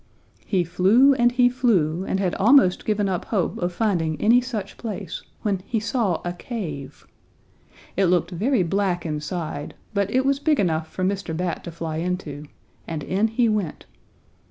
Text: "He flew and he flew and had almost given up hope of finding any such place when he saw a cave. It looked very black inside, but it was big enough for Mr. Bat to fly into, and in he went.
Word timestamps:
"He 0.47 0.63
flew 0.63 1.13
and 1.13 1.31
he 1.31 1.47
flew 1.47 2.05
and 2.05 2.19
had 2.19 2.33
almost 2.33 2.85
given 2.85 3.07
up 3.07 3.25
hope 3.25 3.59
of 3.59 3.71
finding 3.71 4.19
any 4.19 4.41
such 4.41 4.77
place 4.79 5.21
when 5.43 5.61
he 5.67 5.79
saw 5.79 6.23
a 6.25 6.33
cave. 6.33 7.05
It 7.95 8.05
looked 8.05 8.31
very 8.31 8.63
black 8.63 9.05
inside, 9.05 9.75
but 9.93 10.09
it 10.09 10.25
was 10.25 10.39
big 10.39 10.59
enough 10.59 10.87
for 10.91 11.03
Mr. 11.03 11.37
Bat 11.37 11.63
to 11.65 11.71
fly 11.71 11.97
into, 11.97 12.45
and 12.87 13.03
in 13.03 13.27
he 13.27 13.47
went. 13.47 13.85